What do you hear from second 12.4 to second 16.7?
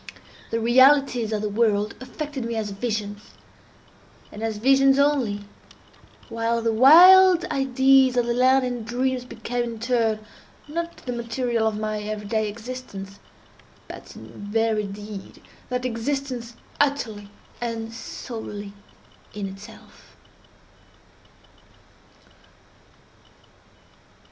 existence, but in very deed that existence